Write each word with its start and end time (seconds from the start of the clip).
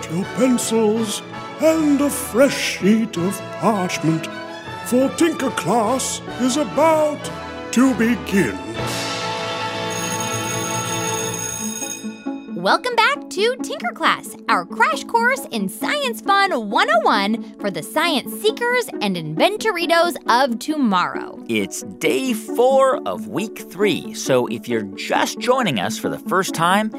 out 0.00 0.10
your 0.10 0.24
pencils 0.36 1.22
and 1.60 2.00
a 2.00 2.10
fresh 2.10 2.78
sheet 2.78 3.16
of 3.18 3.38
parchment, 3.60 4.26
for 4.86 5.08
Tinker 5.16 5.50
Class 5.50 6.20
is 6.40 6.56
about 6.56 7.22
to 7.72 7.94
begin. 7.94 8.58
Welcome 12.56 12.94
back 12.94 13.30
to 13.30 13.56
Tinker 13.62 13.92
Class, 13.92 14.36
our 14.48 14.66
crash 14.66 15.04
course 15.04 15.46
in 15.50 15.68
Science 15.68 16.20
Fun 16.20 16.68
101 16.68 17.58
for 17.58 17.70
the 17.70 17.82
science 17.82 18.32
seekers 18.40 18.86
and 19.00 19.16
inventoritos 19.16 20.16
of 20.28 20.58
tomorrow. 20.58 21.42
It's 21.48 21.82
day 21.82 22.34
four 22.34 22.96
of 23.08 23.28
week 23.28 23.58
three, 23.70 24.12
so 24.14 24.46
if 24.46 24.68
you're 24.68 24.82
just 24.82 25.38
joining 25.38 25.80
us 25.80 25.98
for 25.98 26.10
the 26.10 26.18
first 26.18 26.54
time, 26.54 26.90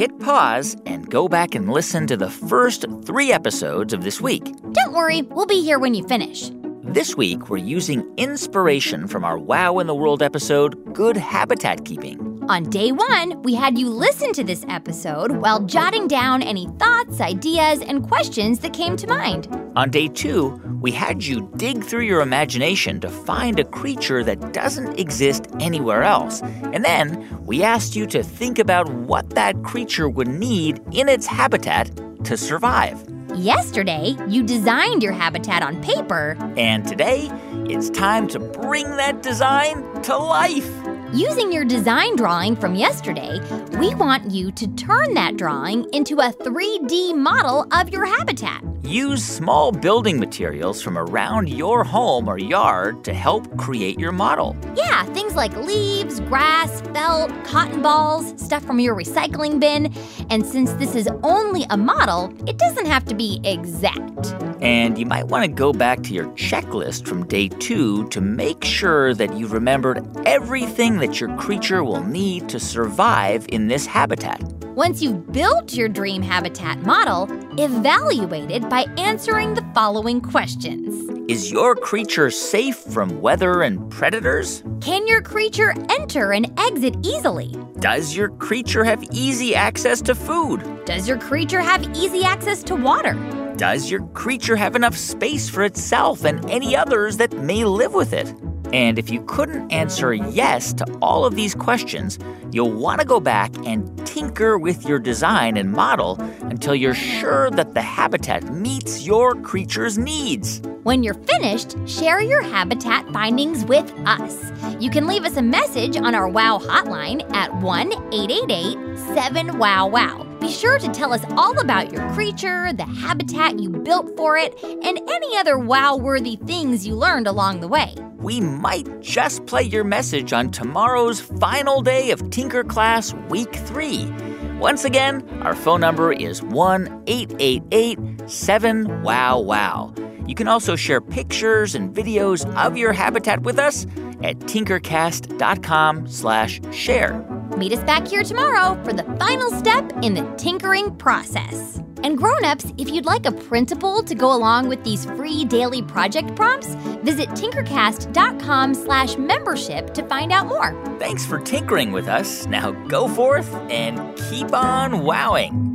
hit 0.00 0.18
pause 0.18 0.78
and 0.86 1.10
go 1.10 1.28
back 1.28 1.54
and 1.54 1.68
listen 1.68 2.06
to 2.06 2.16
the 2.16 2.30
first 2.30 2.86
three 3.04 3.30
episodes 3.30 3.92
of 3.92 4.02
this 4.02 4.18
week. 4.18 4.42
Don't 4.72 4.94
worry, 4.94 5.20
we'll 5.20 5.44
be 5.44 5.60
here 5.60 5.78
when 5.78 5.92
you 5.92 6.02
finish. 6.08 6.50
This 6.82 7.18
week, 7.18 7.50
we're 7.50 7.58
using 7.58 8.10
inspiration 8.16 9.06
from 9.06 9.26
our 9.26 9.36
Wow 9.36 9.78
in 9.78 9.86
the 9.86 9.94
World 9.94 10.22
episode, 10.22 10.94
Good 10.94 11.18
Habitat 11.18 11.84
Keeping. 11.84 12.29
On 12.50 12.64
day 12.64 12.90
one, 12.90 13.40
we 13.44 13.54
had 13.54 13.78
you 13.78 13.88
listen 13.88 14.32
to 14.32 14.42
this 14.42 14.64
episode 14.68 15.30
while 15.30 15.60
jotting 15.60 16.08
down 16.08 16.42
any 16.42 16.66
thoughts, 16.80 17.20
ideas, 17.20 17.80
and 17.80 18.02
questions 18.08 18.58
that 18.58 18.72
came 18.72 18.96
to 18.96 19.06
mind. 19.06 19.46
On 19.76 19.88
day 19.88 20.08
two, 20.08 20.60
we 20.80 20.90
had 20.90 21.24
you 21.24 21.48
dig 21.54 21.84
through 21.84 22.00
your 22.00 22.22
imagination 22.22 22.98
to 23.02 23.08
find 23.08 23.60
a 23.60 23.64
creature 23.64 24.24
that 24.24 24.52
doesn't 24.52 24.98
exist 24.98 25.46
anywhere 25.60 26.02
else. 26.02 26.42
And 26.42 26.84
then 26.84 27.38
we 27.46 27.62
asked 27.62 27.94
you 27.94 28.04
to 28.08 28.20
think 28.20 28.58
about 28.58 28.92
what 28.92 29.30
that 29.30 29.62
creature 29.62 30.08
would 30.08 30.26
need 30.26 30.80
in 30.90 31.08
its 31.08 31.26
habitat 31.26 31.92
to 32.24 32.36
survive. 32.36 33.00
Yesterday, 33.36 34.16
you 34.26 34.42
designed 34.42 35.04
your 35.04 35.12
habitat 35.12 35.62
on 35.62 35.80
paper. 35.84 36.36
And 36.56 36.84
today, 36.84 37.30
it's 37.66 37.90
time 37.90 38.26
to 38.26 38.40
bring 38.40 38.90
that 38.96 39.22
design 39.22 40.02
to 40.02 40.16
life. 40.16 40.68
Using 41.12 41.50
your 41.50 41.64
design 41.64 42.14
drawing 42.14 42.54
from 42.54 42.76
yesterday, 42.76 43.40
we 43.80 43.96
want 43.96 44.30
you 44.30 44.52
to 44.52 44.68
turn 44.76 45.14
that 45.14 45.36
drawing 45.36 45.92
into 45.92 46.20
a 46.20 46.30
3D 46.30 47.16
model 47.16 47.66
of 47.72 47.88
your 47.88 48.06
habitat. 48.06 48.62
Use 48.82 49.22
small 49.22 49.72
building 49.72 50.18
materials 50.18 50.80
from 50.80 50.96
around 50.96 51.50
your 51.50 51.84
home 51.84 52.26
or 52.26 52.38
yard 52.38 53.04
to 53.04 53.12
help 53.12 53.58
create 53.58 53.98
your 53.98 54.10
model. 54.10 54.56
Yeah, 54.74 55.04
things 55.12 55.34
like 55.34 55.54
leaves, 55.54 56.20
grass, 56.20 56.80
felt, 56.94 57.30
cotton 57.44 57.82
balls, 57.82 58.32
stuff 58.42 58.64
from 58.64 58.80
your 58.80 58.94
recycling 58.94 59.60
bin. 59.60 59.92
And 60.30 60.46
since 60.46 60.72
this 60.72 60.94
is 60.94 61.10
only 61.22 61.66
a 61.68 61.76
model, 61.76 62.32
it 62.48 62.56
doesn't 62.56 62.86
have 62.86 63.04
to 63.06 63.14
be 63.14 63.38
exact. 63.44 64.34
And 64.62 64.96
you 64.96 65.04
might 65.04 65.26
want 65.26 65.44
to 65.44 65.50
go 65.50 65.74
back 65.74 66.02
to 66.04 66.14
your 66.14 66.28
checklist 66.28 67.06
from 67.06 67.26
day 67.26 67.48
two 67.48 68.08
to 68.08 68.22
make 68.22 68.64
sure 68.64 69.12
that 69.12 69.36
you've 69.36 69.52
remembered 69.52 70.06
everything 70.26 71.00
that 71.00 71.20
your 71.20 71.36
creature 71.36 71.84
will 71.84 72.02
need 72.02 72.48
to 72.48 72.58
survive 72.58 73.44
in 73.50 73.68
this 73.68 73.84
habitat. 73.84 74.42
Once 74.76 75.02
you've 75.02 75.32
built 75.32 75.74
your 75.74 75.88
dream 75.88 76.22
habitat 76.22 76.80
model, 76.82 77.26
evaluate 77.58 78.52
it 78.52 78.68
by 78.68 78.82
answering 78.96 79.52
the 79.52 79.64
following 79.74 80.20
questions 80.20 81.10
Is 81.28 81.50
your 81.50 81.74
creature 81.74 82.30
safe 82.30 82.76
from 82.76 83.20
weather 83.20 83.62
and 83.62 83.90
predators? 83.90 84.62
Can 84.80 85.08
your 85.08 85.22
creature 85.22 85.74
enter 85.88 86.32
and 86.32 86.56
exit 86.56 86.94
easily? 87.02 87.52
Does 87.80 88.14
your 88.14 88.28
creature 88.28 88.84
have 88.84 89.02
easy 89.12 89.56
access 89.56 90.00
to 90.02 90.14
food? 90.14 90.62
Does 90.84 91.08
your 91.08 91.18
creature 91.18 91.60
have 91.60 91.82
easy 91.96 92.22
access 92.22 92.62
to 92.64 92.76
water? 92.76 93.14
Does 93.56 93.90
your 93.90 94.06
creature 94.08 94.54
have 94.54 94.76
enough 94.76 94.96
space 94.96 95.48
for 95.50 95.64
itself 95.64 96.24
and 96.24 96.48
any 96.48 96.76
others 96.76 97.16
that 97.16 97.32
may 97.32 97.64
live 97.64 97.92
with 97.92 98.12
it? 98.12 98.32
And 98.72 98.98
if 98.98 99.10
you 99.10 99.22
couldn't 99.22 99.70
answer 99.72 100.14
yes 100.14 100.72
to 100.74 100.86
all 101.02 101.24
of 101.24 101.34
these 101.34 101.54
questions, 101.54 102.18
you'll 102.52 102.72
want 102.72 103.00
to 103.00 103.06
go 103.06 103.20
back 103.20 103.54
and 103.66 104.06
tinker 104.06 104.58
with 104.58 104.86
your 104.86 104.98
design 104.98 105.56
and 105.56 105.72
model 105.72 106.20
until 106.42 106.74
you're 106.74 106.94
sure 106.94 107.50
that 107.50 107.74
the 107.74 107.82
habitat 107.82 108.52
meets 108.52 109.06
your 109.06 109.34
creature's 109.42 109.98
needs. 109.98 110.62
When 110.82 111.02
you're 111.02 111.14
finished, 111.14 111.76
share 111.86 112.20
your 112.20 112.42
habitat 112.42 113.12
findings 113.12 113.64
with 113.64 113.92
us. 114.06 114.50
You 114.80 114.90
can 114.90 115.06
leave 115.06 115.24
us 115.24 115.36
a 115.36 115.42
message 115.42 115.96
on 115.96 116.14
our 116.14 116.28
WOW 116.28 116.58
hotline 116.58 117.30
at 117.34 117.54
1 117.56 117.92
888 118.12 118.98
7 119.14 119.58
WOW 119.58 119.86
WOW. 119.88 120.29
Be 120.40 120.50
sure 120.50 120.78
to 120.78 120.88
tell 120.88 121.12
us 121.12 121.22
all 121.36 121.58
about 121.60 121.92
your 121.92 122.08
creature, 122.12 122.72
the 122.72 122.84
habitat 122.84 123.58
you 123.58 123.68
built 123.68 124.16
for 124.16 124.38
it, 124.38 124.58
and 124.62 124.98
any 125.08 125.36
other 125.36 125.58
wow 125.58 125.96
worthy 125.96 126.36
things 126.36 126.86
you 126.86 126.94
learned 126.94 127.26
along 127.26 127.60
the 127.60 127.68
way. 127.68 127.94
We 128.16 128.40
might 128.40 129.00
just 129.00 129.44
play 129.44 129.62
your 129.64 129.84
message 129.84 130.32
on 130.32 130.50
tomorrow's 130.50 131.20
final 131.20 131.82
day 131.82 132.10
of 132.10 132.30
Tinker 132.30 132.64
Class 132.64 133.12
Week 133.28 133.54
3. 133.54 134.10
Once 134.58 134.84
again, 134.84 135.26
our 135.42 135.54
phone 135.54 135.80
number 135.80 136.10
is 136.12 136.42
1 136.42 137.04
888 137.06 137.98
7 138.30 139.02
WOW 139.02 139.38
WOW. 139.40 139.94
You 140.26 140.34
can 140.34 140.48
also 140.48 140.76
share 140.76 141.00
pictures 141.00 141.74
and 141.74 141.94
videos 141.94 142.44
of 142.56 142.76
your 142.76 142.92
habitat 142.92 143.42
with 143.42 143.58
us 143.58 143.86
at 144.22 144.38
tinkercast.com 144.40 146.06
slash 146.08 146.60
share. 146.72 147.24
Meet 147.56 147.72
us 147.72 147.84
back 147.84 148.06
here 148.06 148.22
tomorrow 148.22 148.82
for 148.84 148.92
the 148.92 149.04
final 149.18 149.50
step 149.50 149.92
in 150.02 150.14
the 150.14 150.22
tinkering 150.36 150.94
process. 150.96 151.80
And 152.02 152.16
grown-ups, 152.16 152.72
if 152.78 152.88
you'd 152.90 153.04
like 153.04 153.26
a 153.26 153.32
printable 153.32 154.02
to 154.04 154.14
go 154.14 154.34
along 154.34 154.68
with 154.68 154.82
these 154.84 155.04
free 155.04 155.44
daily 155.44 155.82
project 155.82 156.34
prompts, 156.34 156.68
visit 157.02 157.28
tinkercast.com 157.30 158.74
slash 158.74 159.18
membership 159.18 159.92
to 159.94 160.02
find 160.04 160.32
out 160.32 160.46
more. 160.46 160.72
Thanks 160.98 161.26
for 161.26 161.38
tinkering 161.38 161.92
with 161.92 162.08
us. 162.08 162.46
Now 162.46 162.70
go 162.88 163.06
forth 163.08 163.52
and 163.70 164.16
keep 164.30 164.54
on 164.54 165.04
wowing. 165.04 165.69